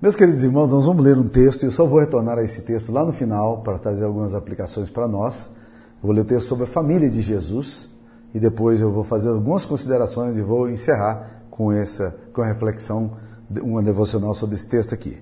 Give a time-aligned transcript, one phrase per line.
[0.00, 2.62] Meus queridos irmãos, nós vamos ler um texto e eu só vou retornar a esse
[2.62, 5.48] texto lá no final para trazer algumas aplicações para nós.
[6.00, 7.90] Vou ler o texto sobre a família de Jesus
[8.32, 13.10] e depois eu vou fazer algumas considerações e vou encerrar com essa com a reflexão,
[13.60, 15.20] uma devocional sobre esse texto aqui.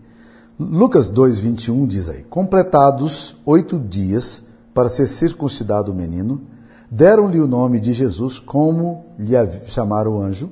[0.60, 4.42] Lucas 2:21 diz aí: Completados oito dias
[4.74, 6.42] para ser circuncidado o menino,
[6.90, 9.32] deram-lhe o nome de Jesus, como lhe
[9.68, 10.50] chamaram o anjo,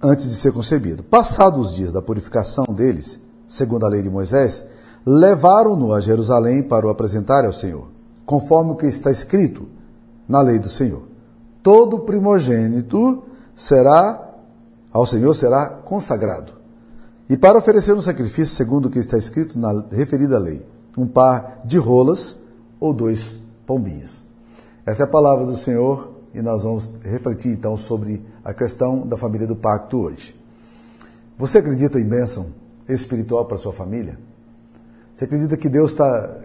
[0.00, 1.02] antes de ser concebido.
[1.02, 3.20] Passados os dias da purificação deles,
[3.52, 4.64] segundo a lei de Moisés,
[5.04, 7.88] levaram-no a Jerusalém para o apresentar ao Senhor,
[8.24, 9.68] conforme o que está escrito
[10.26, 11.02] na lei do Senhor.
[11.62, 13.22] Todo primogênito
[13.54, 14.30] será
[14.90, 16.52] ao Senhor será consagrado.
[17.28, 21.58] E para oferecer um sacrifício segundo o que está escrito na referida lei, um par
[21.64, 22.38] de rolas
[22.80, 24.24] ou dois pombinhos.
[24.84, 29.16] Essa é a palavra do Senhor e nós vamos refletir então sobre a questão da
[29.16, 30.34] família do pacto hoje.
[31.38, 34.18] Você acredita em bênção espiritual para sua família?
[35.12, 36.40] Você acredita que Deus tá,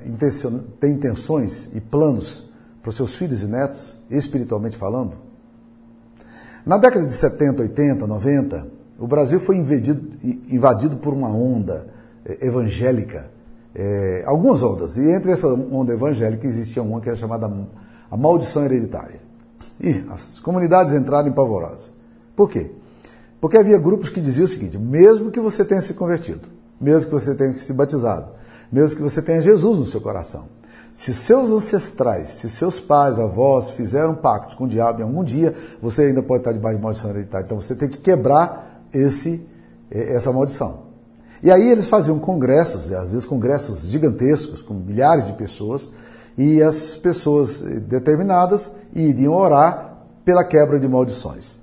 [0.79, 2.43] tem intenções e planos
[2.81, 5.13] para os seus filhos e netos, espiritualmente falando?
[6.65, 8.67] Na década de 70, 80, 90,
[8.99, 10.17] o Brasil foi invadido,
[10.51, 11.87] invadido por uma onda
[12.25, 13.31] eh, evangélica,
[13.73, 17.49] é, algumas ondas, e entre essa onda evangélica existia uma que era chamada
[18.09, 19.21] a maldição hereditária.
[19.79, 21.91] E as comunidades entraram em pavorosa.
[22.35, 22.71] Por quê?
[23.39, 26.47] Porque havia grupos que diziam o seguinte: mesmo que você tenha se convertido,
[26.79, 28.31] mesmo que você tenha se batizado,
[28.71, 30.45] mesmo que você tenha Jesus no seu coração,
[30.97, 35.53] se seus ancestrais, se seus pais, avós fizeram pactos com o diabo em algum dia,
[35.79, 37.45] você ainda pode estar debaixo de maldição hereditária.
[37.45, 39.45] Então você tem que quebrar esse,
[39.91, 40.87] eh, essa maldição.
[41.43, 45.87] E aí eles faziam congressos, às vezes congressos gigantescos, com milhares de pessoas,
[46.35, 51.61] e as pessoas eh, determinadas iriam orar pela quebra de maldições.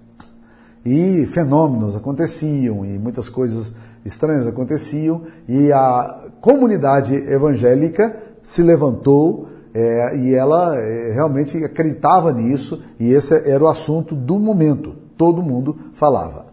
[0.84, 10.16] E fenômenos aconteciam, e muitas coisas estranhas aconteciam, e a comunidade evangélica se levantou é,
[10.16, 14.94] e ela é, realmente acreditava nisso, e esse era o assunto do momento.
[15.16, 16.46] Todo mundo falava.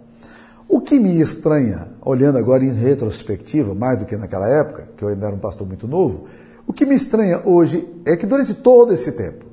[0.68, 5.10] O que me estranha, olhando agora em retrospectiva, mais do que naquela época, que eu
[5.10, 6.24] ainda era um pastor muito novo,
[6.66, 9.46] o que me estranha hoje é que durante todo esse tempo,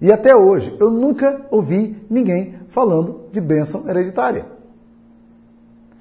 [0.00, 4.46] e até hoje, eu nunca ouvi ninguém falando de bênção hereditária.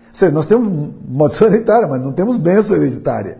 [0.09, 3.39] Ou seja, nós temos maldição hereditária, mas não temos bênção hereditária.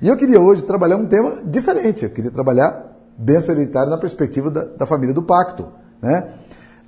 [0.00, 2.04] E eu queria hoje trabalhar um tema diferente.
[2.04, 5.66] Eu queria trabalhar bênção hereditária na perspectiva da, da família do pacto.
[6.00, 6.28] Né?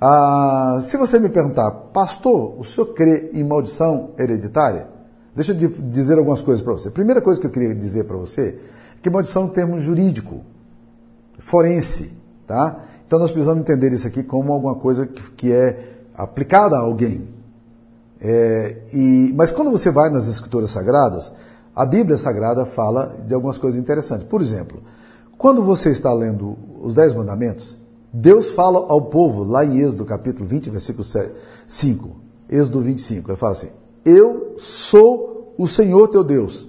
[0.01, 4.89] Ah, se você me perguntar, pastor, o senhor crê em maldição hereditária?
[5.35, 6.89] Deixa eu dizer algumas coisas para você.
[6.89, 9.79] A primeira coisa que eu queria dizer para você é que maldição é um termo
[9.79, 10.41] jurídico,
[11.39, 12.13] forense.
[12.45, 12.81] Tá?
[13.13, 17.29] Então nós precisamos entender isso aqui como alguma coisa que, que é aplicada a alguém.
[18.19, 21.31] É, e, mas quando você vai nas escrituras sagradas,
[21.75, 24.25] a Bíblia Sagrada fala de algumas coisas interessantes.
[24.25, 24.81] Por exemplo,
[25.37, 27.77] quando você está lendo os Dez Mandamentos,
[28.11, 31.05] Deus fala ao povo, lá em Êxodo capítulo 20, versículo
[31.67, 32.09] 5,
[32.49, 33.69] Êxodo 25, ele fala assim,
[34.03, 36.67] Eu sou o Senhor teu Deus,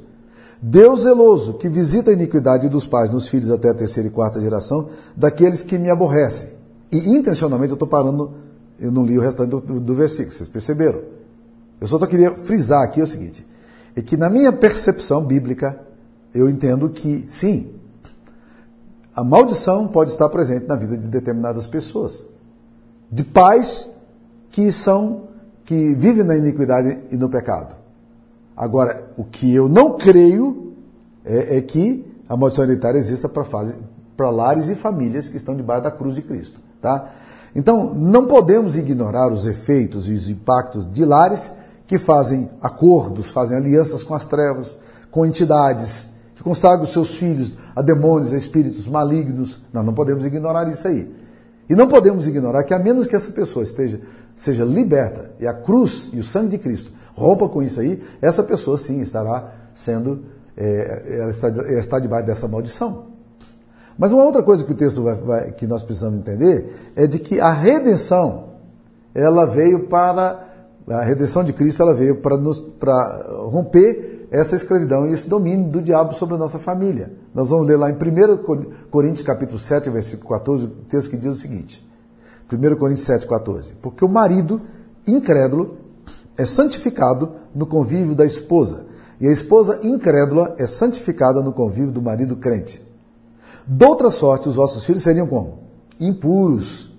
[0.66, 4.40] Deus zeloso, que visita a iniquidade dos pais nos filhos até a terceira e quarta
[4.40, 6.48] geração, daqueles que me aborrecem.
[6.90, 8.32] E intencionalmente eu estou parando,
[8.80, 11.02] eu não li o restante do, do, versículo, vocês perceberam?
[11.78, 13.46] Eu só queria frisar aqui o seguinte,
[13.94, 15.78] é que na minha percepção bíblica,
[16.34, 17.74] eu entendo que, sim,
[19.14, 22.24] a maldição pode estar presente na vida de determinadas pessoas.
[23.12, 23.90] De pais
[24.50, 25.24] que são,
[25.62, 27.83] que vivem na iniquidade e no pecado.
[28.56, 30.72] Agora, o que eu não creio
[31.24, 35.90] é, é que a maldição hereditária exista para lares e famílias que estão debaixo da
[35.90, 36.60] cruz de Cristo.
[36.80, 37.10] Tá?
[37.54, 41.50] Então, não podemos ignorar os efeitos e os impactos de lares
[41.86, 44.78] que fazem acordos, fazem alianças com as trevas,
[45.10, 49.60] com entidades, que consagram seus filhos a demônios, a espíritos malignos.
[49.72, 51.23] Nós não podemos ignorar isso aí.
[51.68, 54.00] E não podemos ignorar que, a menos que essa pessoa esteja,
[54.36, 58.42] seja liberta e a cruz e o sangue de Cristo rompa com isso aí, essa
[58.42, 60.24] pessoa sim estará sendo,
[60.56, 63.14] é, ela está, está debaixo dessa maldição.
[63.96, 67.18] Mas uma outra coisa que o texto vai, vai, que nós precisamos entender é de
[67.18, 68.54] que a redenção
[69.14, 70.48] ela veio para
[70.88, 75.70] a redenção de Cristo ela veio para nos para romper essa escravidão e esse domínio
[75.70, 77.12] do diabo sobre a nossa família.
[77.32, 81.36] Nós vamos ler lá em 1 Coríntios capítulo 7, versículo 14, o texto que diz
[81.36, 81.88] o seguinte:
[82.52, 83.76] 1 Coríntios 7, 14.
[83.76, 84.60] Porque o marido
[85.06, 85.76] incrédulo
[86.36, 88.86] é santificado no convívio da esposa,
[89.20, 92.84] e a esposa incrédula é santificada no convívio do marido crente.
[93.64, 95.60] Doutra sorte, os vossos filhos seriam como?
[96.00, 96.92] Impuros.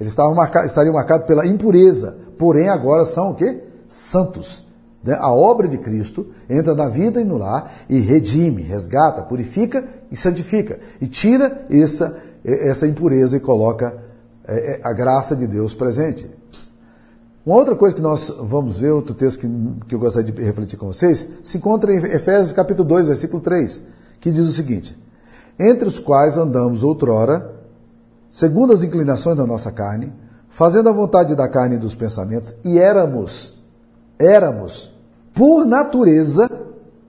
[0.00, 3.62] Eles estavam marcados, estariam marcados pela impureza, porém agora são o quê?
[3.86, 4.71] Santos.
[5.02, 5.16] Né?
[5.18, 10.16] A obra de Cristo entra na vida e no lar e redime, resgata, purifica e
[10.16, 10.78] santifica.
[11.00, 13.96] E tira essa, essa impureza e coloca
[14.44, 16.28] é, é, a graça de Deus presente.
[17.44, 19.48] Uma outra coisa que nós vamos ver, outro texto que,
[19.88, 23.82] que eu gostaria de refletir com vocês, se encontra em Efésios capítulo 2, versículo 3,
[24.20, 24.96] que diz o seguinte:
[25.58, 27.52] Entre os quais andamos outrora,
[28.30, 30.12] segundo as inclinações da nossa carne,
[30.48, 33.60] fazendo a vontade da carne e dos pensamentos, e éramos,
[34.18, 34.91] éramos,
[35.34, 36.50] por natureza,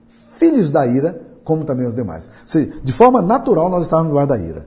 [0.08, 2.26] filhos da ira, como também os demais.
[2.26, 4.66] Ou seja, de forma natural nós estávamos debaixo da ira.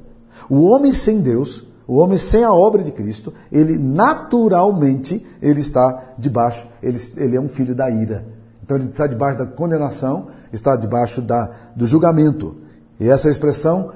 [0.49, 6.13] O homem sem Deus o homem sem a obra de Cristo, ele naturalmente ele está
[6.17, 8.25] debaixo, ele, ele é um filho da ira.
[8.61, 12.57] Então ele está debaixo da condenação, está debaixo da, do julgamento.
[12.99, 13.91] E essa expressão,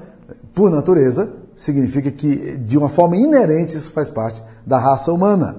[0.54, 5.56] por natureza, significa que de uma forma inerente isso faz parte da raça humana.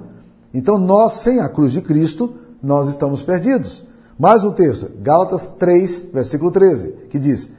[0.52, 2.34] Então nós, sem a cruz de Cristo,
[2.64, 3.86] nós estamos perdidos.
[4.18, 7.52] Mais um texto, Gálatas 3, versículo 13, que diz: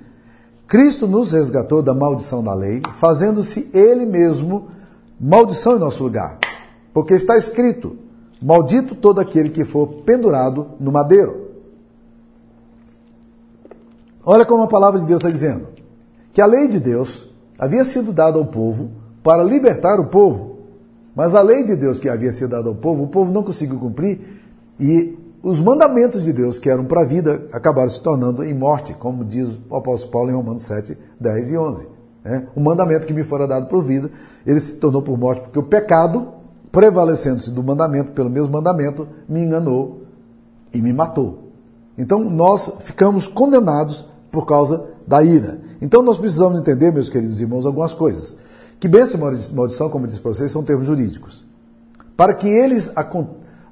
[0.66, 4.68] Cristo nos resgatou da maldição da lei, fazendo-se Ele mesmo
[5.20, 6.38] maldição em nosso lugar.
[6.92, 7.96] Porque está escrito:
[8.40, 11.44] Maldito todo aquele que for pendurado no madeiro.
[14.24, 15.68] Olha como a palavra de Deus está dizendo:
[16.32, 17.28] que a lei de Deus
[17.58, 18.90] havia sido dada ao povo
[19.22, 20.54] para libertar o povo.
[21.16, 23.78] Mas a lei de Deus que havia sido dada ao povo, o povo não conseguiu
[23.78, 24.20] cumprir
[24.80, 28.94] e os mandamentos de Deus que eram para a vida acabaram se tornando em morte,
[28.94, 31.88] como diz o apóstolo Paulo em Romanos 7, 10 e 11.
[32.24, 34.10] É, o mandamento que me fora dado por vida,
[34.46, 36.28] ele se tornou por morte, porque o pecado,
[36.72, 40.04] prevalecendo-se do mandamento, pelo mesmo mandamento, me enganou
[40.72, 41.50] e me matou.
[41.98, 45.60] Então nós ficamos condenados por causa da ira.
[45.82, 48.34] Então nós precisamos entender, meus queridos irmãos, algumas coisas.
[48.80, 51.46] Que bênção e maldição, como eu disse para vocês, são termos jurídicos.
[52.16, 52.90] Para que eles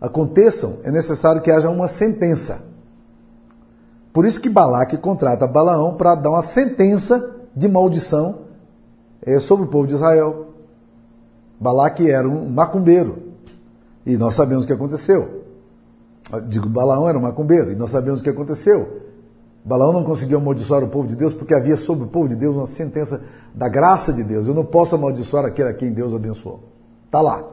[0.02, 2.60] aconteçam, é necessário que haja uma sentença.
[4.12, 8.40] Por isso que Balaque contrata Balaão para dar uma sentença de maldição
[9.22, 10.48] é, sobre o povo de Israel.
[11.58, 13.32] Balaque era um macumbeiro.
[14.04, 15.44] E nós sabemos o que aconteceu.
[16.48, 17.70] Digo, Balaão era um macumbeiro.
[17.70, 19.02] E nós sabemos o que aconteceu.
[19.64, 22.56] Balaão não conseguiu amaldiçoar o povo de Deus porque havia sobre o povo de Deus
[22.56, 23.22] uma sentença
[23.54, 24.48] da graça de Deus.
[24.48, 26.64] Eu não posso amaldiçoar aquele a quem Deus abençoou.
[27.06, 27.44] Está lá.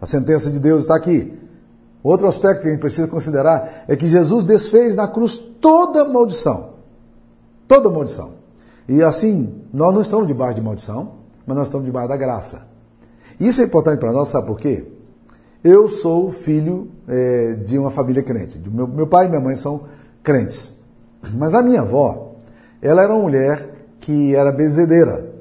[0.00, 1.49] A sentença de Deus está aqui.
[2.02, 6.70] Outro aspecto que a gente precisa considerar é que Jesus desfez na cruz toda maldição.
[7.68, 8.32] Toda maldição.
[8.88, 11.12] E assim, nós não estamos debaixo de maldição,
[11.46, 12.66] mas nós estamos debaixo da graça.
[13.38, 14.86] Isso é importante para nós, sabe por quê?
[15.62, 18.60] Eu sou filho é, de uma família crente.
[18.70, 19.82] Meu, meu pai e minha mãe são
[20.22, 20.74] crentes.
[21.34, 22.36] Mas a minha avó,
[22.80, 23.68] ela era uma mulher
[24.00, 25.34] que era bezedeira.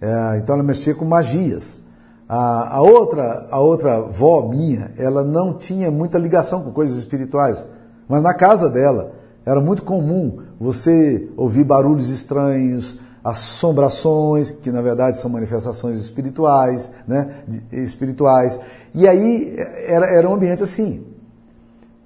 [0.00, 1.80] É, então ela mexia com magias.
[2.28, 7.64] A, a, outra, a outra avó minha, ela não tinha muita ligação com coisas espirituais.
[8.08, 9.12] Mas na casa dela,
[9.44, 17.44] era muito comum você ouvir barulhos estranhos, assombrações, que na verdade são manifestações espirituais, né?
[17.72, 18.58] espirituais.
[18.94, 19.54] E aí
[19.86, 21.04] era, era um ambiente assim.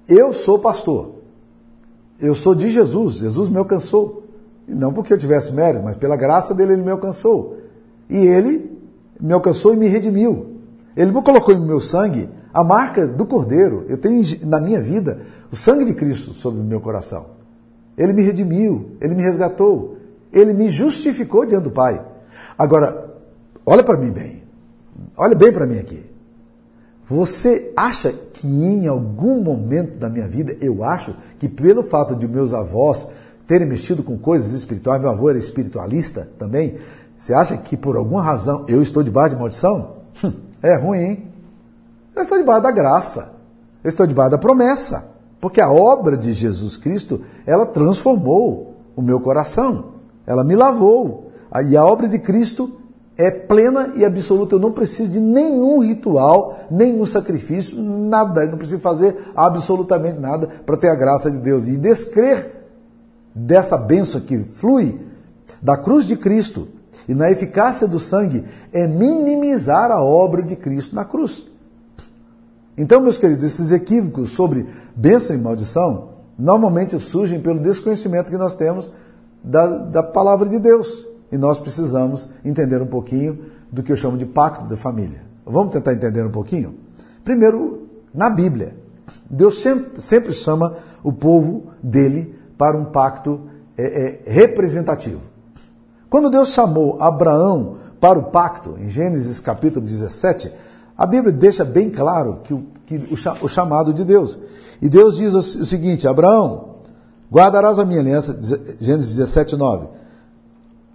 [0.07, 1.15] Eu sou pastor.
[2.19, 3.15] Eu sou de Jesus.
[3.15, 4.23] Jesus me alcançou.
[4.67, 7.57] Não porque eu tivesse mérito, mas pela graça dele ele me alcançou.
[8.09, 8.80] E ele
[9.21, 10.57] me alcançou e me redimiu.
[10.95, 13.85] Ele me colocou no meu sangue a marca do Cordeiro.
[13.87, 15.21] Eu tenho na minha vida
[15.51, 17.27] o sangue de Cristo sobre o meu coração.
[17.97, 19.97] Ele me redimiu, ele me resgatou,
[20.33, 22.03] ele me justificou diante do Pai.
[22.57, 23.15] Agora,
[23.65, 24.43] olha para mim bem.
[25.15, 26.09] Olha bem para mim aqui.
[27.03, 32.27] Você acha que em algum momento da minha vida, eu acho que pelo fato de
[32.27, 33.07] meus avós
[33.45, 36.77] terem mexido com coisas espirituais, meu avô era espiritualista também,
[37.21, 39.97] você acha que por alguma razão eu estou debaixo de maldição?
[40.23, 41.27] Hum, é ruim, hein?
[42.15, 43.33] Eu estou debaixo da graça.
[43.83, 45.05] Eu estou debaixo da promessa.
[45.39, 49.91] Porque a obra de Jesus Cristo, ela transformou o meu coração.
[50.25, 51.31] Ela me lavou.
[51.69, 52.71] E a obra de Cristo
[53.15, 54.55] é plena e absoluta.
[54.55, 58.45] Eu não preciso de nenhum ritual, nenhum sacrifício, nada.
[58.45, 61.67] Eu não preciso fazer absolutamente nada para ter a graça de Deus.
[61.67, 62.65] E descrer
[63.35, 64.99] dessa bênção que flui
[65.61, 66.80] da cruz de Cristo
[67.11, 71.45] e na eficácia do sangue é minimizar a obra de Cristo na cruz.
[72.77, 74.65] Então, meus queridos, esses equívocos sobre
[74.95, 78.93] bênção e maldição normalmente surgem pelo desconhecimento que nós temos
[79.43, 81.05] da, da palavra de Deus.
[81.29, 83.39] E nós precisamos entender um pouquinho
[83.69, 85.21] do que eu chamo de pacto da família.
[85.45, 86.75] Vamos tentar entender um pouquinho?
[87.25, 88.73] Primeiro, na Bíblia,
[89.29, 93.41] Deus sempre, sempre chama o povo dele para um pacto
[93.77, 95.30] é, é, representativo.
[96.11, 100.51] Quando Deus chamou Abraão para o pacto, em Gênesis capítulo 17,
[100.97, 103.01] A Bíblia deixa bem claro que o, que
[103.41, 104.37] o chamado de Deus.
[104.81, 106.75] E Deus diz o seguinte: Abraão,
[107.31, 108.37] guardarás a minha aliança,
[108.81, 109.87] Gênesis 17, 9.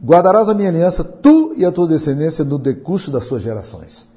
[0.05, 4.11] Guardarás a minha aliança, tu e a tua descendência, no decurso das suas gerações.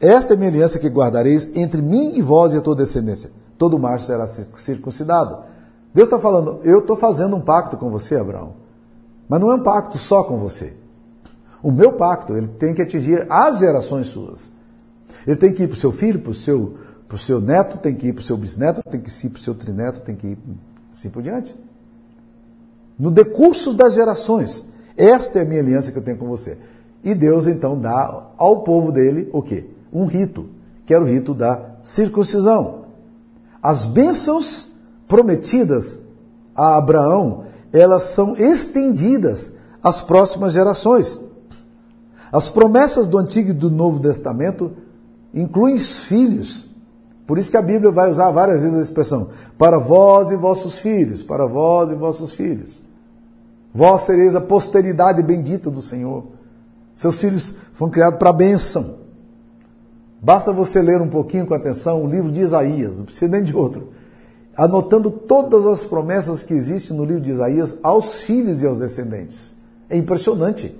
[0.00, 3.30] Esta é a minha aliança que guardareis entre mim e vós e a tua descendência.
[3.58, 5.40] Todo macho será circuncidado.
[5.92, 8.61] Deus está falando, eu estou fazendo um pacto com você, Abraão.
[9.32, 10.74] Mas não é um pacto só com você.
[11.62, 14.52] O meu pacto, ele tem que atingir as gerações suas.
[15.26, 16.74] Ele tem que ir para o seu filho, para o seu,
[17.08, 19.42] pro seu neto, tem que ir para o seu bisneto, tem que ir para o
[19.42, 20.38] seu trineto, tem que ir
[20.92, 21.56] assim por diante.
[22.98, 24.66] No decurso das gerações.
[24.98, 26.58] Esta é a minha aliança que eu tenho com você.
[27.02, 29.64] E Deus então dá ao povo dele o quê?
[29.90, 30.50] Um rito,
[30.84, 32.84] que era o rito da circuncisão.
[33.62, 34.70] As bênçãos
[35.08, 35.98] prometidas
[36.54, 39.52] a Abraão, elas são estendidas
[39.82, 41.20] às próximas gerações.
[42.30, 44.72] As promessas do Antigo e do Novo Testamento
[45.34, 46.66] incluem os filhos.
[47.26, 50.78] Por isso que a Bíblia vai usar várias vezes a expressão para vós e vossos
[50.78, 52.84] filhos, para vós e vossos filhos.
[53.74, 56.24] Vós sereis a posteridade bendita do Senhor.
[56.94, 58.96] Seus filhos foram criados para a bênção.
[60.20, 63.56] Basta você ler um pouquinho com atenção o livro de Isaías, não precisa nem de
[63.56, 63.88] outro,
[64.56, 69.54] anotando todas as promessas que existem no livro de Isaías aos filhos e aos descendentes.
[69.88, 70.78] É impressionante.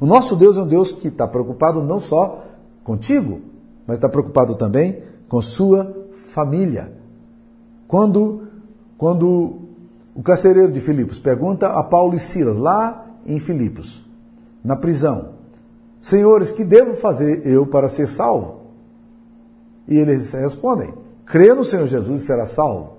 [0.00, 2.44] O nosso Deus é um Deus que está preocupado não só
[2.82, 3.40] contigo,
[3.86, 6.92] mas está preocupado também com sua família.
[7.86, 8.48] Quando,
[8.98, 9.58] quando
[10.14, 14.04] o carcereiro de Filipos pergunta a Paulo e Silas, lá em Filipos,
[14.62, 15.34] na prisão,
[16.04, 18.64] Senhores, que devo fazer eu para ser salvo?
[19.88, 20.92] E eles respondem,
[21.26, 22.94] crê no Senhor Jesus e será salvo.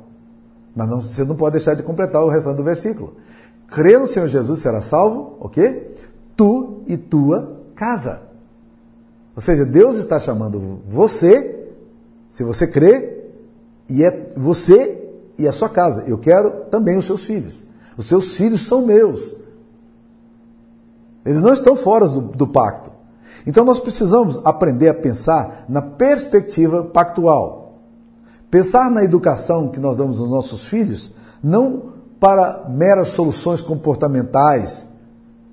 [0.76, 3.16] Mas não, você não pode deixar de completar o restante do versículo.
[3.68, 5.92] Crê no Senhor Jesus e será salvo, o quê?
[6.36, 8.22] Tu e tua casa.
[9.36, 11.70] Ou seja, Deus está chamando você,
[12.30, 13.16] se você crê,
[13.90, 15.02] e é você
[15.38, 16.04] e a sua casa.
[16.08, 17.66] Eu quero também os seus filhos.
[17.98, 19.36] Os seus filhos são meus.
[21.26, 22.92] Eles não estão fora do, do pacto.
[23.48, 27.65] Então nós precisamos aprender a pensar na perspectiva pactual.
[28.56, 31.12] Pensar na educação que nós damos aos nossos filhos,
[31.44, 34.88] não para meras soluções comportamentais,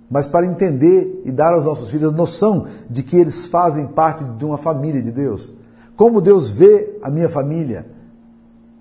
[0.09, 4.23] mas para entender e dar aos nossos filhos a noção de que eles fazem parte
[4.23, 5.52] de uma família de Deus.
[5.97, 7.88] Como Deus vê a minha família.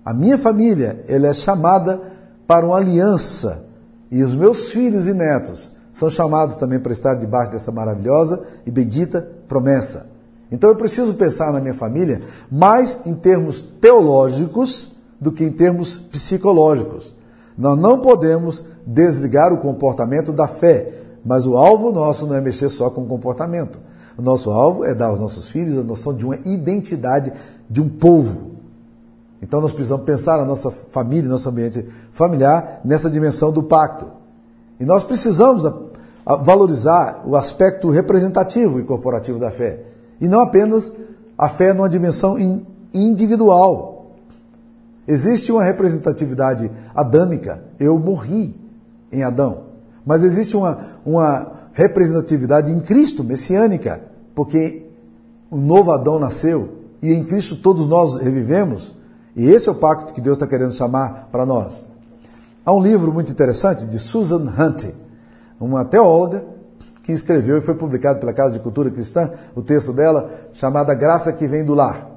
[0.04, 2.00] A minha família, ela é chamada
[2.46, 3.64] para uma aliança.
[4.08, 8.70] E os meus filhos e netos são chamados também para estar debaixo dessa maravilhosa e
[8.70, 10.11] bendita promessa.
[10.52, 15.96] Então eu preciso pensar na minha família mais em termos teológicos do que em termos
[15.96, 17.16] psicológicos.
[17.56, 20.92] Nós não podemos desligar o comportamento da fé,
[21.24, 23.80] mas o alvo nosso não é mexer só com o comportamento.
[24.16, 27.32] O nosso alvo é dar aos nossos filhos a noção de uma identidade
[27.68, 28.52] de um povo.
[29.40, 34.06] Então nós precisamos pensar na nossa família, nosso ambiente familiar, nessa dimensão do pacto.
[34.78, 35.64] E nós precisamos
[36.42, 39.91] valorizar o aspecto representativo e corporativo da fé.
[40.22, 40.94] E não apenas
[41.36, 42.36] a fé numa dimensão
[42.94, 44.12] individual.
[45.06, 47.64] Existe uma representatividade adâmica.
[47.80, 48.54] Eu morri
[49.10, 49.64] em Adão.
[50.06, 54.00] Mas existe uma, uma representatividade em Cristo, messiânica,
[54.32, 54.86] porque
[55.50, 58.94] o novo Adão nasceu e em Cristo todos nós revivemos,
[59.34, 61.84] e esse é o pacto que Deus está querendo chamar para nós.
[62.64, 64.86] Há um livro muito interessante de Susan Hunt,
[65.58, 66.51] uma teóloga
[67.02, 70.94] que escreveu e foi publicado pela Casa de Cultura Cristã, o texto dela, chamado A
[70.94, 72.08] Graça que Vem do Lar.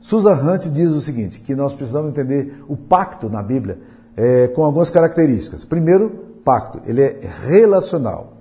[0.00, 3.78] Susan Hunt diz o seguinte, que nós precisamos entender o pacto na Bíblia
[4.16, 5.64] é, com algumas características.
[5.64, 6.10] Primeiro,
[6.44, 8.34] pacto, ele é relacional.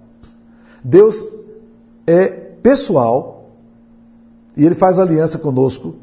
[0.83, 1.23] Deus
[2.05, 3.49] é pessoal
[4.55, 5.95] e ele faz aliança conosco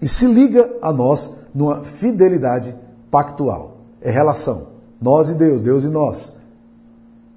[0.00, 2.74] e se liga a nós numa fidelidade
[3.10, 3.78] pactual.
[4.00, 4.68] É relação.
[5.00, 6.32] Nós e Deus, Deus e nós.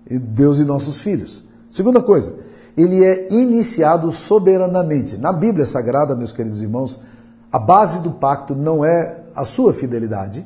[0.09, 1.43] Deus e nossos filhos.
[1.69, 2.35] Segunda coisa,
[2.75, 5.17] ele é iniciado soberanamente.
[5.17, 6.99] Na Bíblia Sagrada, meus queridos irmãos,
[7.51, 10.45] a base do pacto não é a sua fidelidade,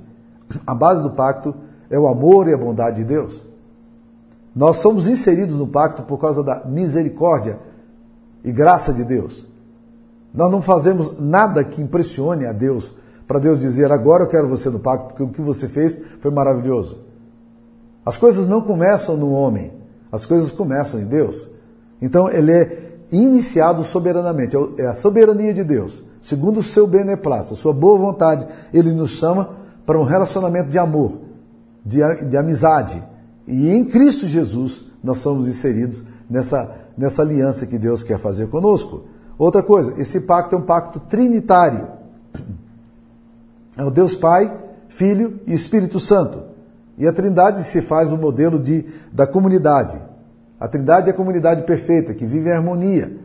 [0.66, 1.56] a base do pacto
[1.90, 3.48] é o amor e a bondade de Deus.
[4.56, 7.60] Nós somos inseridos no pacto por causa da misericórdia
[8.44, 9.48] e graça de Deus.
[10.34, 12.96] Nós não fazemos nada que impressione a Deus,
[13.28, 16.32] para Deus dizer, agora eu quero você no pacto, porque o que você fez foi
[16.32, 17.07] maravilhoso.
[18.08, 19.74] As coisas não começam no homem,
[20.10, 21.50] as coisas começam em Deus.
[22.02, 26.06] Então ele é iniciado soberanamente, é, é a soberania de Deus.
[26.22, 31.20] Segundo o seu beneplácito, sua boa vontade, ele nos chama para um relacionamento de amor
[31.86, 32.00] de,
[32.30, 33.04] de amizade.
[33.46, 39.04] E em Cristo Jesus nós somos inseridos nessa, nessa aliança que Deus quer fazer conosco.
[39.38, 41.90] Outra coisa, esse pacto é um pacto trinitário.
[43.76, 46.56] É o Deus Pai, Filho e Espírito Santo.
[46.98, 50.02] E a Trindade se faz o modelo de, da comunidade.
[50.60, 53.18] A Trindade é a comunidade perfeita, que vive em harmonia.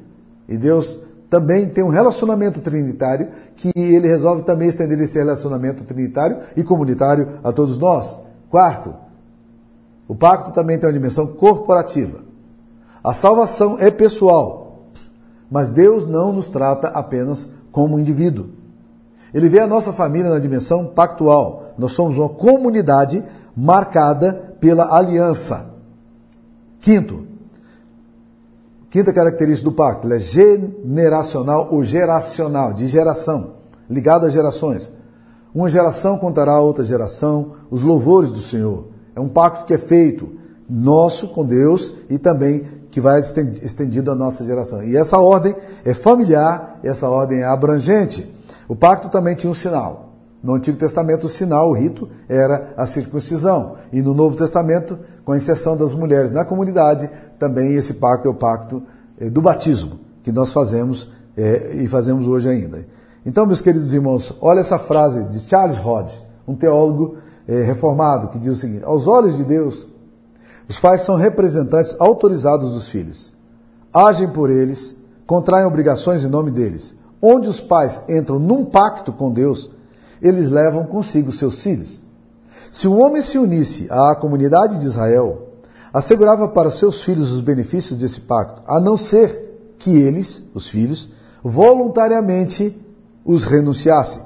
[0.46, 1.00] E Deus
[1.30, 7.40] também tem um relacionamento trinitário que ele resolve também estender esse relacionamento trinitário e comunitário
[7.42, 8.18] a todos nós.
[8.50, 8.94] Quarto,
[10.06, 12.20] o pacto também tem uma dimensão corporativa.
[13.02, 14.88] A salvação é pessoal,
[15.50, 18.50] mas Deus não nos trata apenas como indivíduo.
[19.32, 21.72] Ele vê a nossa família na dimensão pactual.
[21.78, 23.24] Nós somos uma comunidade
[23.56, 25.70] marcada pela aliança.
[26.80, 27.26] Quinto,
[28.90, 33.54] quinta característica do pacto, ele é generacional ou geracional, de geração,
[33.88, 34.92] ligado às gerações.
[35.54, 38.86] Uma geração contará a outra geração os louvores do Senhor.
[39.14, 40.32] É um pacto que é feito
[40.68, 44.82] nosso com Deus e também que vai estendido à nossa geração.
[44.82, 45.54] E essa ordem
[45.84, 48.30] é familiar, essa ordem é abrangente.
[48.68, 50.11] O pacto também tinha um sinal.
[50.42, 53.76] No Antigo Testamento, o sinal, o rito, era a circuncisão.
[53.92, 57.08] E no Novo Testamento, com a inserção das mulheres na comunidade,
[57.38, 58.82] também esse pacto é o pacto
[59.20, 62.84] eh, do batismo, que nós fazemos é, e fazemos hoje ainda.
[63.24, 68.38] Então, meus queridos irmãos, olha essa frase de Charles Hodge, um teólogo é, reformado, que
[68.38, 69.88] diz o seguinte: aos olhos de Deus,
[70.68, 73.32] os pais são representantes autorizados dos filhos.
[73.94, 74.96] Agem por eles,
[75.26, 76.94] contraem obrigações em nome deles.
[77.22, 79.70] Onde os pais entram num pacto com Deus,
[80.22, 82.00] eles levam consigo seus filhos.
[82.70, 85.48] Se um homem se unisse à comunidade de Israel,
[85.92, 91.10] assegurava para seus filhos os benefícios desse pacto, a não ser que eles, os filhos,
[91.42, 92.80] voluntariamente
[93.24, 94.22] os renunciassem.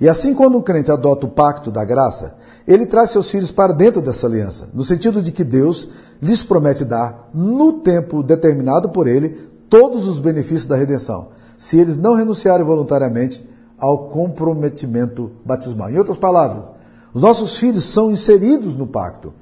[0.00, 2.36] E assim, quando um crente adota o pacto da graça,
[2.66, 5.88] ele traz seus filhos para dentro dessa aliança, no sentido de que Deus
[6.22, 11.96] lhes promete dar, no tempo determinado por ele, todos os benefícios da redenção, se eles
[11.96, 13.44] não renunciarem voluntariamente
[13.78, 15.90] ao comprometimento batismal.
[15.90, 16.72] Em outras palavras,
[17.12, 19.32] os nossos filhos são inseridos no pacto.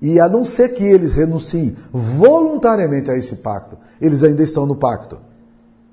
[0.00, 4.76] E a não ser que eles renunciem voluntariamente a esse pacto, eles ainda estão no
[4.76, 5.18] pacto.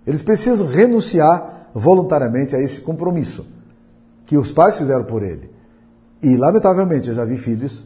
[0.06, 3.46] Eles precisam renunciar voluntariamente a esse compromisso
[4.26, 5.52] que os pais fizeram por ele.
[6.22, 7.86] E, lamentavelmente, eu já vi filhos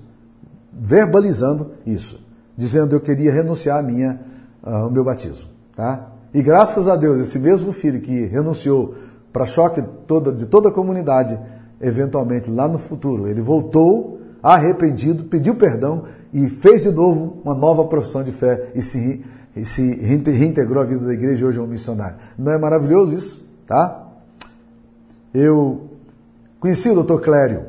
[0.72, 2.20] verbalizando isso,
[2.58, 4.20] dizendo eu queria renunciar a minha,
[4.64, 5.50] uh, ao meu batismo.
[5.76, 6.12] Tá?
[6.34, 8.94] E graças a Deus, esse mesmo filho que renunciou
[9.36, 11.38] para choque toda, de toda a comunidade,
[11.82, 17.84] eventualmente lá no futuro, ele voltou arrependido, pediu perdão e fez de novo uma nova
[17.84, 21.62] profissão de fé e se, e se reintegrou à vida da igreja e hoje é
[21.62, 22.16] um missionário.
[22.38, 23.46] Não é maravilhoso isso?
[23.68, 24.08] Tá?
[25.34, 25.90] Eu
[26.58, 27.20] conheci o Dr.
[27.20, 27.66] Clério,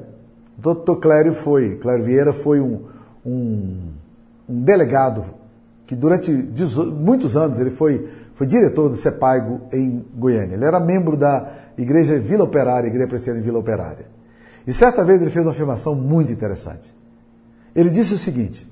[0.57, 2.85] o doutor Clério foi, Clério Vieira foi um,
[3.26, 3.76] um,
[4.48, 5.24] um delegado
[5.85, 10.57] que durante muitos anos ele foi, foi diretor do CEPAIGO em Goiânia.
[10.57, 14.07] Ele era membro da Igreja Vila Operária, Igreja Presbiteriana Vila Operária.
[14.66, 16.94] E certa vez ele fez uma afirmação muito interessante.
[17.75, 18.70] Ele disse o seguinte: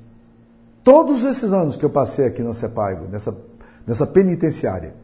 [0.84, 3.34] todos esses anos que eu passei aqui no CEPAIGO, nessa,
[3.86, 4.94] nessa penitenciária,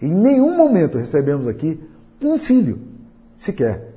[0.00, 1.78] em nenhum momento recebemos aqui
[2.22, 2.80] um filho
[3.36, 3.92] sequer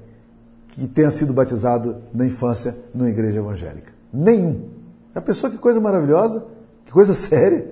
[0.68, 3.94] que tenha sido batizado na infância numa igreja evangélica.
[4.12, 4.72] Nenhum.
[5.14, 6.46] A pessoa, que coisa maravilhosa,
[6.84, 7.66] que coisa séria,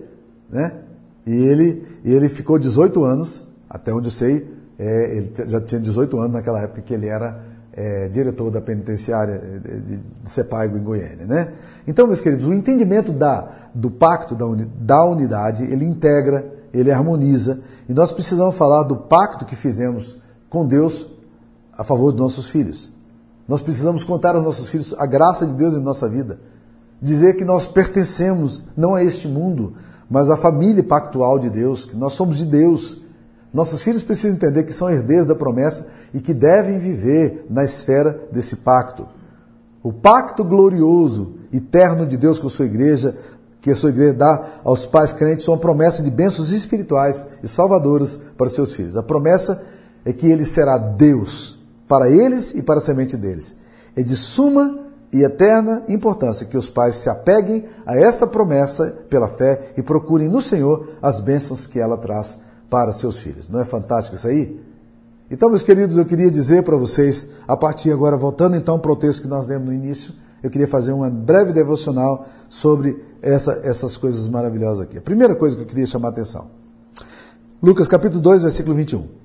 [0.50, 0.83] né?
[1.26, 6.18] E ele, ele ficou 18 anos, até onde eu sei, é, ele já tinha 18
[6.20, 11.26] anos naquela época que ele era é, diretor da penitenciária de, de Sepaigo em Goiânia,
[11.26, 11.54] né?
[11.88, 16.92] Então, meus queridos, o entendimento da, do pacto da, uni, da unidade, ele integra, ele
[16.92, 20.18] harmoniza, e nós precisamos falar do pacto que fizemos
[20.50, 21.08] com Deus
[21.76, 22.94] a favor dos nossos filhos.
[23.48, 26.40] Nós precisamos contar aos nossos filhos a graça de Deus em nossa vida.
[27.02, 29.74] Dizer que nós pertencemos não a este mundo,
[30.10, 33.02] mas à família pactual de Deus, que nós somos de Deus.
[33.54, 38.28] Nossos filhos precisam entender que são herdeiros da promessa e que devem viver na esfera
[38.32, 39.08] desse pacto.
[39.82, 43.16] O pacto glorioso, eterno de Deus com a sua igreja,
[43.62, 47.48] que a sua igreja dá aos pais crentes, são uma promessa de bênçãos espirituais e
[47.48, 48.98] salvadoras para os seus filhos.
[48.98, 49.62] A promessa
[50.04, 53.56] é que ele será Deus para eles e para a semente deles.
[53.96, 54.83] É de suma
[55.14, 60.28] e eterna importância que os pais se apeguem a esta promessa pela fé e procurem
[60.28, 63.48] no Senhor as bênçãos que ela traz para seus filhos.
[63.48, 64.60] Não é fantástico isso aí?
[65.30, 68.96] Então, meus queridos, eu queria dizer para vocês, a partir agora, voltando então para o
[68.96, 73.96] texto que nós lemos no início, eu queria fazer uma breve devocional sobre essa, essas
[73.96, 74.98] coisas maravilhosas aqui.
[74.98, 76.48] A primeira coisa que eu queria chamar a atenção.
[77.62, 79.23] Lucas capítulo 2, versículo 21.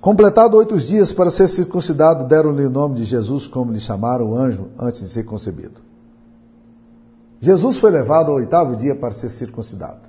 [0.00, 4.34] Completado oito dias para ser circuncidado, deram-lhe o nome de Jesus, como lhe chamaram o
[4.34, 5.82] anjo antes de ser concebido.
[7.38, 10.08] Jesus foi levado ao oitavo dia para ser circuncidado.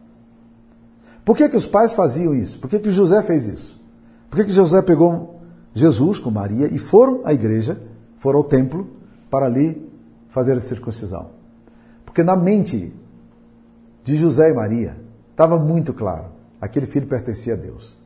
[1.25, 2.57] Por que, que os pais faziam isso?
[2.57, 3.81] Por que, que José fez isso?
[4.29, 5.41] Por que, que José pegou
[5.73, 7.81] Jesus com Maria e foram à igreja,
[8.17, 8.87] foram ao templo,
[9.29, 9.91] para ali
[10.29, 11.31] fazer a circuncisão?
[12.05, 12.93] Porque na mente
[14.05, 14.97] de José e Maria
[15.31, 16.27] estava muito claro:
[16.61, 18.00] aquele filho pertencia a Deus.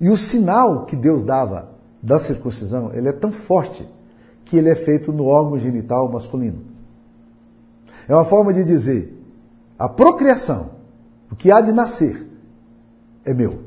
[0.00, 1.70] E o sinal que Deus dava
[2.02, 3.88] da circuncisão, ele é tão forte
[4.44, 6.62] que ele é feito no órgão genital masculino.
[8.08, 9.12] É uma forma de dizer:
[9.78, 10.70] a procriação,
[11.30, 12.26] o que há de nascer,
[13.24, 13.64] é meu.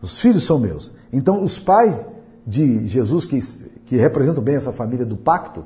[0.00, 0.92] Os filhos são meus.
[1.12, 2.04] Então, os pais
[2.46, 3.38] de Jesus, que,
[3.84, 5.64] que representam bem essa família do pacto,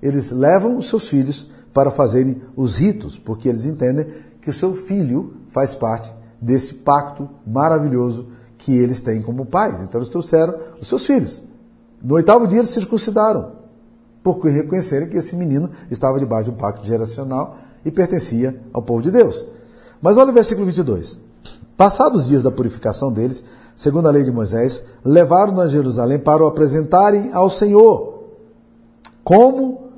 [0.00, 4.06] eles levam os seus filhos para fazerem os ritos, porque eles entendem
[4.40, 9.80] que o seu filho faz parte desse pacto maravilhoso que eles têm como pais.
[9.80, 11.44] Então, eles trouxeram os seus filhos.
[12.02, 13.52] No oitavo dia, eles circuncidaram,
[14.22, 19.02] porque reconhecerem que esse menino estava debaixo de um pacto geracional e pertencia ao povo
[19.02, 19.46] de Deus.
[20.00, 21.18] Mas olha o versículo 22.
[21.76, 26.42] Passados os dias da purificação deles, segundo a lei de Moisés, levaram-no a Jerusalém para
[26.42, 28.24] o apresentarem ao Senhor,
[29.22, 29.90] como,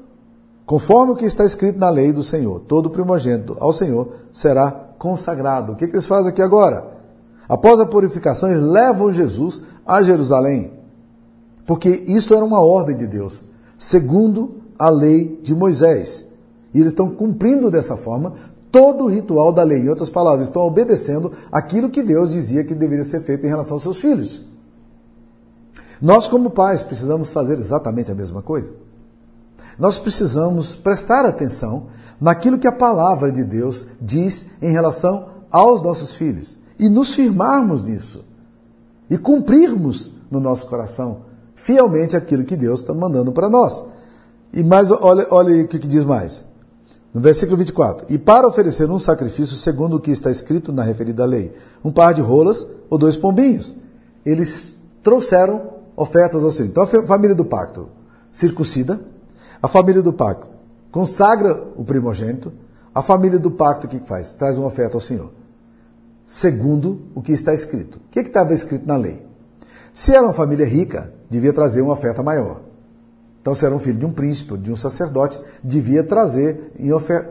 [0.67, 2.61] conforme o que está escrito na lei do Senhor.
[2.61, 5.73] Todo primogênito ao Senhor será consagrado.
[5.73, 6.98] O que, que eles fazem aqui agora?
[7.49, 10.73] Após a purificação, eles levam Jesus a Jerusalém,
[11.67, 13.43] porque isso era uma ordem de Deus,
[13.79, 16.27] segundo a lei de Moisés.
[16.75, 18.35] E eles estão cumprindo dessa forma
[18.71, 19.81] todo o ritual da lei.
[19.81, 23.77] Em outras palavras, estão obedecendo aquilo que Deus dizia que deveria ser feito em relação
[23.77, 24.45] aos seus filhos.
[26.03, 28.75] Nós, como pais, precisamos fazer exatamente a mesma coisa.
[29.79, 31.87] Nós precisamos prestar atenção
[32.21, 37.83] naquilo que a palavra de Deus diz em relação aos nossos filhos e nos firmarmos
[37.83, 38.25] nisso
[39.11, 41.23] e cumprirmos no nosso coração
[41.55, 43.85] fielmente aquilo que Deus está mandando para nós.
[44.53, 46.45] E mais, olha, olha o que diz mais.
[47.13, 51.25] No versículo 24: E para oferecer um sacrifício segundo o que está escrito na referida
[51.25, 51.53] lei,
[51.85, 53.75] um par de rolas ou dois pombinhos.
[54.25, 56.69] Eles trouxeram ofertas ao Senhor.
[56.69, 57.89] Então a família do pacto
[58.31, 59.01] circuncida,
[59.61, 60.47] a família do pacto
[60.93, 62.53] consagra o primogênito,
[62.95, 64.33] a família do pacto o que faz?
[64.33, 65.31] Traz uma oferta ao Senhor.
[66.29, 67.97] Segundo o que está escrito.
[67.97, 69.27] O que estava escrito na lei?
[69.95, 72.61] Se era uma família rica, devia trazer uma oferta maior.
[73.41, 77.31] Então, se era um filho de um príncipe, de um sacerdote, devia trazer ofer...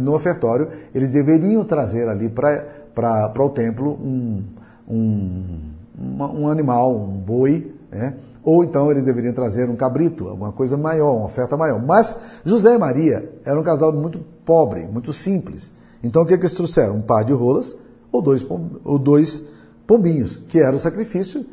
[0.00, 4.42] no ofertório, eles deveriam trazer ali para o templo um,
[4.88, 5.60] um,
[5.96, 8.16] um animal, um boi, né?
[8.42, 11.80] ou então eles deveriam trazer um cabrito, alguma coisa maior, uma oferta maior.
[11.80, 15.72] Mas José e Maria eram um casal muito pobre, muito simples.
[16.02, 16.96] Então o que, é que eles trouxeram?
[16.96, 17.83] Um par de rolas
[18.14, 18.46] ou dois,
[18.84, 19.44] ou dois
[19.86, 21.44] pombinhos, que era o sacrifício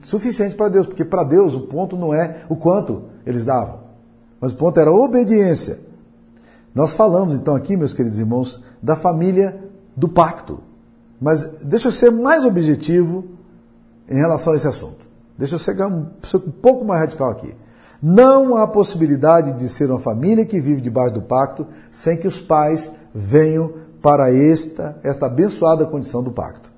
[0.00, 3.80] suficiente para Deus, porque para Deus o ponto não é o quanto eles davam,
[4.40, 5.80] mas o ponto era a obediência.
[6.74, 9.62] Nós falamos então aqui, meus queridos irmãos, da família
[9.94, 10.60] do pacto.
[11.20, 13.24] Mas deixa eu ser mais objetivo
[14.08, 15.06] em relação a esse assunto.
[15.38, 17.54] Deixa eu ser um, um pouco mais radical aqui.
[18.02, 22.40] Não há possibilidade de ser uma família que vive debaixo do pacto sem que os
[22.40, 26.70] pais venham para esta, esta abençoada condição do pacto.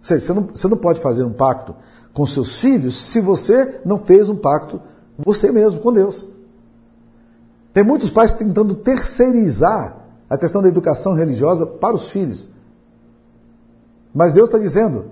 [0.00, 1.74] Ou seja, você não, você não pode fazer um pacto
[2.12, 4.82] com seus filhos se você não fez um pacto
[5.16, 6.28] você mesmo com Deus.
[7.72, 9.96] Tem muitos pais tentando terceirizar
[10.28, 12.50] a questão da educação religiosa para os filhos.
[14.12, 15.06] Mas Deus está dizendo: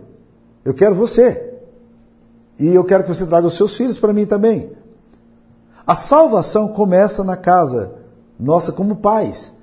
[0.67, 1.55] eu quero você.
[2.59, 4.73] E eu quero que você traga os seus filhos para mim também.
[5.87, 7.95] A salvação começa na casa
[8.39, 9.55] nossa como pais.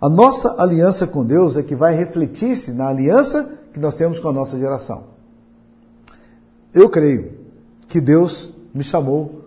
[0.00, 4.28] A nossa aliança com Deus é que vai refletir-se na aliança que nós temos com
[4.28, 5.04] a nossa geração.
[6.72, 7.32] Eu creio
[7.88, 9.44] que Deus me chamou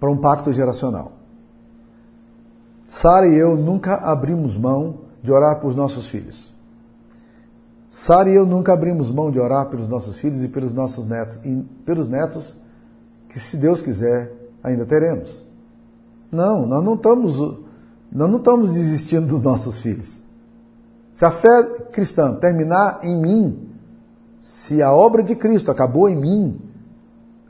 [0.00, 1.12] para um pacto geracional.
[2.88, 6.52] Sara e eu nunca abrimos mão de orar por nossos filhos.
[7.90, 11.36] Sara e eu nunca abrimos mão de orar pelos nossos filhos e pelos nossos netos,
[11.44, 12.56] e pelos netos
[13.28, 15.42] que, se Deus quiser, ainda teremos.
[16.30, 17.38] Não, nós não estamos,
[18.10, 20.22] nós não estamos desistindo dos nossos filhos.
[21.12, 23.68] Se a fé cristã terminar em mim,
[24.40, 26.60] se a obra de Cristo acabou em mim,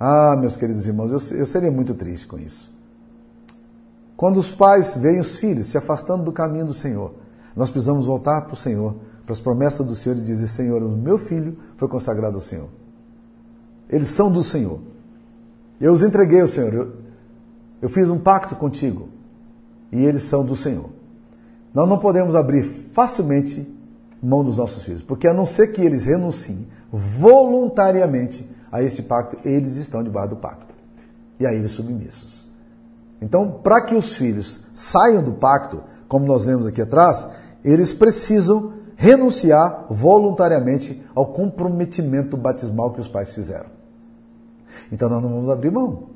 [0.00, 2.74] ah, meus queridos irmãos, eu, eu seria muito triste com isso.
[4.16, 7.14] Quando os pais veem os filhos se afastando do caminho do Senhor,
[7.54, 10.88] nós precisamos voltar para o Senhor, para as promessas do Senhor e dizer: Senhor, o
[10.88, 12.68] meu filho foi consagrado ao Senhor.
[13.88, 14.80] Eles são do Senhor.
[15.80, 16.74] Eu os entreguei ao Senhor.
[16.74, 16.92] Eu,
[17.82, 19.08] eu fiz um pacto contigo.
[19.92, 20.90] E eles são do Senhor.
[21.72, 23.66] Nós não podemos abrir facilmente
[24.22, 29.36] mão dos nossos filhos, porque a não ser que eles renunciem voluntariamente a esse pacto,
[29.48, 30.76] eles estão debaixo do pacto.
[31.38, 32.48] E a eles submissos.
[33.20, 37.28] Então, para que os filhos saiam do pacto, como nós lemos aqui atrás,
[37.64, 43.70] eles precisam renunciar voluntariamente ao comprometimento batismal que os pais fizeram.
[44.90, 46.08] Então nós não vamos abrir mão.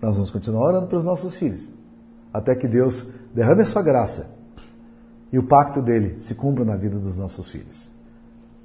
[0.00, 1.72] Nós vamos continuar orando para os nossos filhos,
[2.34, 4.34] até que Deus derrame a sua graça
[5.32, 7.92] e o pacto dele se cumpra na vida dos nossos filhos.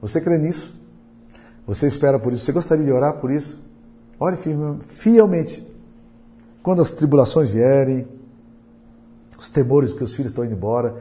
[0.01, 0.75] Você crê nisso?
[1.67, 2.43] Você espera por isso?
[2.45, 3.63] Você gostaria de orar por isso?
[4.19, 4.38] Ore
[4.88, 5.65] fielmente.
[6.63, 8.08] Quando as tribulações vierem,
[9.38, 10.95] os temores que os filhos estão indo embora,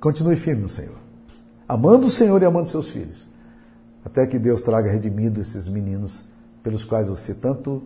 [0.00, 0.96] continue firme no Senhor.
[1.68, 3.28] Amando o Senhor e amando seus filhos.
[4.04, 6.24] Até que Deus traga redimido esses meninos
[6.62, 7.82] pelos quais você tanto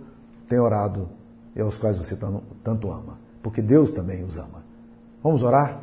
[0.48, 1.09] tem orado
[1.57, 2.16] e aos quais você
[2.62, 3.22] tanto ama.
[3.43, 4.65] Porque Deus também os ama.
[5.23, 5.81] Vamos orar?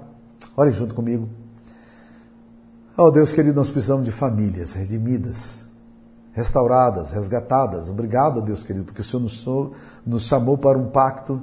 [0.56, 1.28] Ore junto comigo.
[2.98, 5.66] Oh Deus querido, nós precisamos de famílias redimidas,
[6.34, 7.90] restauradas, resgatadas.
[7.90, 9.46] Obrigado, Deus querido, porque o Senhor nos,
[10.06, 11.42] nos chamou para um pacto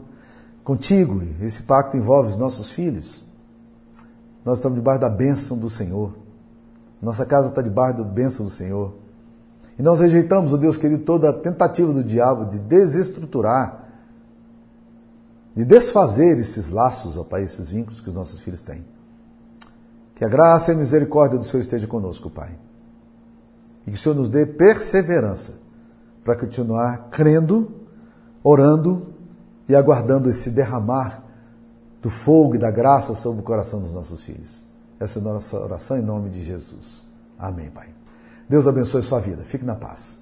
[0.62, 1.22] contigo.
[1.40, 3.24] Esse pacto envolve os nossos filhos.
[4.44, 6.14] Nós estamos debaixo da bênção do Senhor.
[7.00, 8.94] Nossa casa está debaixo da bênção do Senhor.
[9.78, 13.85] E nós rejeitamos, ó oh Deus querido, toda a tentativa do diabo de desestruturar,
[15.56, 18.84] de desfazer esses laços, ó Pai, esses vínculos que os nossos filhos têm.
[20.14, 22.58] Que a graça e a misericórdia do Senhor esteja conosco, Pai.
[23.86, 25.54] E que o Senhor nos dê perseverança
[26.22, 27.72] para continuar crendo,
[28.44, 29.14] orando
[29.66, 31.24] e aguardando esse derramar
[32.02, 34.66] do fogo e da graça sobre o coração dos nossos filhos.
[35.00, 37.08] Essa é a nossa oração em nome de Jesus.
[37.38, 37.88] Amém, Pai.
[38.48, 39.42] Deus abençoe sua vida.
[39.42, 40.20] Fique na paz.